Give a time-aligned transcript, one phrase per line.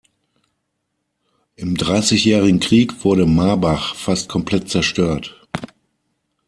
[1.55, 5.47] Im Dreißigjährigen Krieg wurde Marbach fast komplett zerstört.